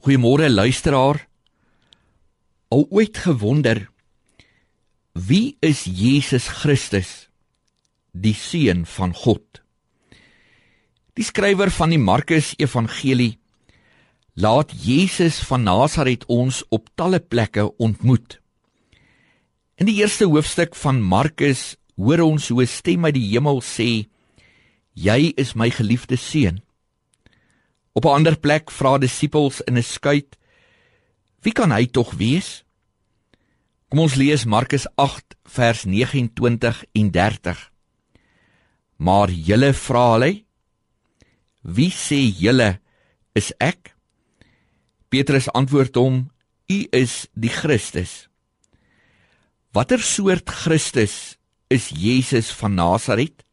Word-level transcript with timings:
Goeiemôre 0.00 0.48
luisteraar. 0.48 1.28
Al 2.72 2.86
ooit 2.88 3.18
gewonder 3.20 3.90
wie 5.12 5.58
is 5.60 5.84
Jesus 5.84 6.46
Christus, 6.48 7.28
die 8.16 8.32
seun 8.32 8.86
van 8.88 9.12
God? 9.12 9.60
Die 11.12 11.26
skrywer 11.26 11.68
van 11.68 11.92
die 11.92 12.00
Markus 12.00 12.54
Evangelie 12.56 13.34
laat 14.40 14.72
Jesus 14.72 15.42
van 15.44 15.68
Nasaret 15.68 16.24
ons 16.32 16.62
op 16.72 16.88
talle 16.96 17.20
plekke 17.20 17.68
ontmoet. 17.76 18.38
In 19.76 19.84
die 19.84 19.98
eerste 20.00 20.30
hoofstuk 20.32 20.80
van 20.80 21.04
Markus 21.04 21.74
hoor 22.00 22.24
ons 22.24 22.48
hoe 22.48 22.62
'n 22.62 22.72
stem 22.78 23.04
uit 23.04 23.20
die 23.20 23.28
hemel 23.36 23.60
sê: 23.60 24.08
"Jy 24.96 25.34
is 25.36 25.52
my 25.52 25.68
geliefde 25.68 26.16
seun." 26.16 26.64
Op 27.92 28.04
'n 28.04 28.14
ander 28.16 28.38
plek 28.38 28.70
vra 28.70 28.98
disippels 28.98 29.60
in 29.60 29.76
'n 29.76 29.82
skuit: 29.82 30.38
Wie 31.42 31.52
kan 31.52 31.72
hy 31.72 31.86
tog 31.86 32.14
wees? 32.14 32.64
Kom 33.88 33.98
ons 33.98 34.14
lees 34.14 34.44
Markus 34.44 34.86
8 34.94 35.34
vers 35.44 35.84
29 35.84 36.84
en 36.92 37.10
30. 37.10 37.70
Maar 38.96 39.30
julle 39.30 39.72
vra 39.74 40.12
hulle: 40.12 40.44
Wie 41.62 41.90
sê 41.90 42.20
julle 42.42 42.80
is 43.32 43.52
ek? 43.58 43.96
Petrus 45.08 45.50
antwoord 45.52 45.94
hom: 45.94 46.30
U 46.68 46.86
is 46.90 47.26
die 47.34 47.50
Christus. 47.50 48.28
Watter 49.72 49.98
soort 49.98 50.50
Christus 50.50 51.38
is 51.68 51.88
Jesus 51.88 52.50
van 52.50 52.74
Nasaret? 52.74 53.44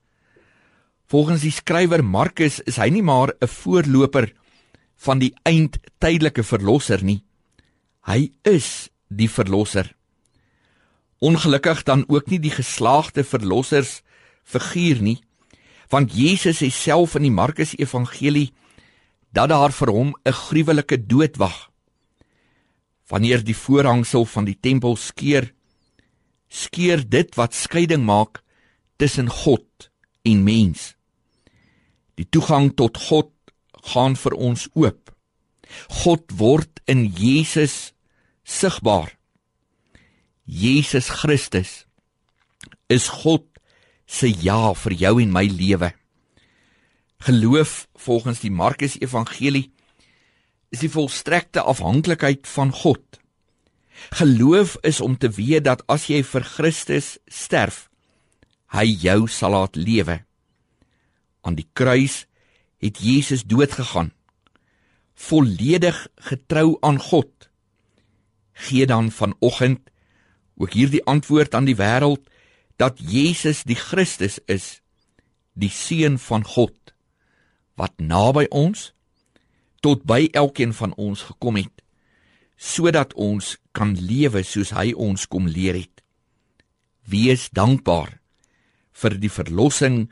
Volgens 1.07 1.41
die 1.41 1.53
skrywer 1.55 2.03
Markus 2.03 2.59
is 2.67 2.75
hy 2.75 2.89
nie 2.91 3.03
maar 3.03 3.31
'n 3.39 3.47
voorloper 3.47 4.33
van 5.05 5.19
die 5.19 5.33
eindtydelike 5.43 6.43
verlosser 6.43 7.03
nie. 7.03 7.23
Hy 8.03 8.31
is 8.43 8.89
die 9.07 9.29
verlosser. 9.29 9.95
Ongelukkig 11.19 11.83
dan 11.83 12.03
ook 12.07 12.27
nie 12.29 12.39
die 12.39 12.51
geslaagde 12.51 13.23
verlossers 13.23 14.01
figuur 14.43 15.01
nie, 15.01 15.21
want 15.89 16.11
Jesus 16.11 16.59
sê 16.59 16.69
self 16.69 17.15
in 17.15 17.23
die 17.23 17.31
Markus 17.31 17.73
Evangelie 17.77 18.51
dat 19.31 19.49
daar 19.49 19.71
vir 19.71 19.91
hom 19.91 20.15
'n 20.25 20.31
gruwelike 20.31 21.07
dood 21.07 21.37
wag. 21.37 21.71
Wanneer 23.07 23.43
die 23.43 23.55
voorhangsel 23.55 24.25
van 24.25 24.45
die 24.45 24.59
tempel 24.59 24.95
skeur, 24.95 25.53
skeur 26.49 27.09
dit 27.09 27.35
wat 27.35 27.53
skeiding 27.53 28.03
maak 28.03 28.43
tussen 28.97 29.29
God 29.29 29.89
en 30.23 30.43
mens. 30.43 30.96
Die 32.17 32.25
toegang 32.25 32.71
tot 32.73 32.97
God 32.97 33.31
gaan 33.93 34.17
vir 34.17 34.33
ons 34.33 34.65
oop. 34.73 35.11
God 36.03 36.33
word 36.39 36.81
in 36.89 37.05
Jesus 37.13 37.93
sigbaar. 38.43 39.11
Jesus 40.47 41.11
Christus 41.11 41.85
is 42.89 43.09
God 43.21 43.45
se 44.07 44.29
ja 44.31 44.71
vir 44.73 44.95
jou 44.95 45.17
en 45.21 45.33
my 45.35 45.45
lewe. 45.51 45.91
Geloof 47.27 47.87
volgens 47.99 48.41
die 48.41 48.53
Markus 48.53 48.95
Evangelie 49.01 49.67
is 50.71 50.81
die 50.83 50.91
volstrekte 50.91 51.65
afhanklikheid 51.67 52.47
van 52.47 52.71
God. 52.71 53.03
Geloof 54.15 54.77
is 54.87 55.01
om 55.01 55.17
te 55.17 55.29
weet 55.29 55.65
dat 55.67 55.83
as 55.91 56.07
jy 56.07 56.21
vir 56.23 56.45
Christus 56.45 57.17
sterf, 57.27 57.87
hy 58.71 58.85
jou 58.87 59.27
sal 59.31 59.55
laat 59.55 59.75
lewe 59.75 60.21
aan 61.47 61.55
die 61.55 61.69
kruis 61.73 62.25
het 62.83 62.99
Jesus 62.99 63.45
doodgegaan. 63.47 64.11
Volledig 65.15 66.07
getrou 66.29 66.77
aan 66.85 66.99
God. 66.99 67.49
Gee 68.53 68.85
dan 68.85 69.11
vanoggend 69.11 69.89
ook 70.57 70.73
hierdie 70.73 71.03
antwoord 71.05 71.55
aan 71.55 71.65
die 71.65 71.77
wêreld 71.77 72.27
dat 72.75 72.99
Jesus 72.99 73.63
die 73.63 73.77
Christus 73.77 74.39
is 74.45 74.81
die 75.53 75.71
seun 75.73 76.19
van 76.21 76.45
God 76.45 76.93
wat 77.77 77.93
naby 77.97 78.45
ons 78.49 78.91
tot 79.85 80.03
by 80.09 80.27
elkeen 80.33 80.73
van 80.73 80.93
ons 80.97 81.25
gekom 81.29 81.57
het 81.61 81.83
sodat 82.57 83.13
ons 83.13 83.55
kan 83.77 83.93
lewe 83.93 84.41
soos 84.41 84.73
hy 84.73 84.89
ons 84.97 85.27
kom 85.29 85.45
leer 85.45 85.77
het. 85.77 86.01
Wees 87.05 87.49
dankbaar 87.53 88.17
vir 88.97 89.17
die 89.21 89.29
verlossing 89.29 90.07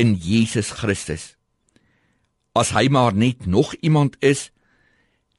in 0.00 0.16
Jesus 0.16 0.72
Christus. 0.80 1.36
As 2.56 2.72
hy 2.72 2.88
maar 2.88 3.12
net 3.14 3.44
nog 3.46 3.74
iemand 3.84 4.16
is, 4.24 4.48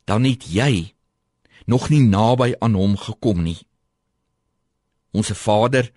dan 0.06 0.24
het 0.30 0.46
jy 0.46 0.94
nog 1.66 1.90
nie 1.90 2.04
naby 2.06 2.54
aan 2.62 2.78
hom 2.78 2.94
gekom 2.98 3.42
nie. 3.42 3.58
Onse 5.12 5.36
Vader, 5.36 5.90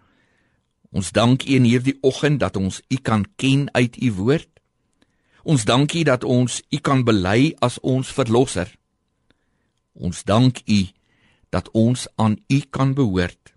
ons 0.91 1.13
dank 1.13 1.45
U 1.45 1.53
in 1.55 1.69
hierdie 1.69 1.99
oggend 2.01 2.41
dat 2.41 2.57
ons 2.57 2.81
U 2.89 2.97
kan 2.97 3.27
ken 3.37 3.69
uit 3.77 4.01
U 4.01 4.13
woord. 4.17 4.49
Ons 5.45 5.69
dank 5.69 5.93
U 5.93 6.03
dat 6.09 6.25
ons 6.25 6.63
U 6.73 6.79
kan 6.81 7.05
bely 7.05 7.53
as 7.61 7.79
ons 7.85 8.09
verlosser. 8.09 8.71
Ons 9.93 10.25
dank 10.25 10.65
U 10.65 10.81
dat 11.53 11.69
ons 11.71 12.09
aan 12.17 12.41
U 12.49 12.61
kan 12.71 12.95
behoort. 12.97 13.53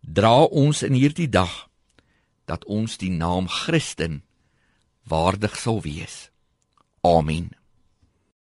Dra 0.00 0.46
ons 0.46 0.86
in 0.86 0.94
hierdie 0.94 1.28
dag 1.28 1.66
dat 2.46 2.64
ons 2.64 2.96
die 3.02 3.10
naam 3.10 3.48
Christen 3.48 4.22
waardig 5.06 5.58
sal 5.58 5.82
wees. 5.82 6.30
Amen. 7.00 7.55